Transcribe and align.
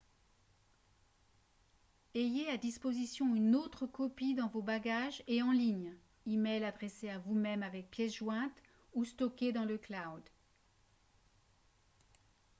ayez 2.15 2.49
à 2.49 2.57
disposition 2.57 3.35
une 3.35 3.53
autre 3.55 3.85
copie 3.85 4.33
dans 4.33 4.47
vos 4.47 4.63
bagages 4.63 5.21
et 5.27 5.43
en 5.43 5.51
ligne 5.51 5.95
e-mail 6.25 6.63
adressé 6.63 7.07
à 7.11 7.19
vous-même 7.19 7.61
avec 7.61 7.91
pièce 7.91 8.15
jointe 8.15 8.63
ou 8.93 9.05
stocké 9.05 9.51
dans 9.51 9.65
le 9.65 9.77
«cloud» 9.77 10.23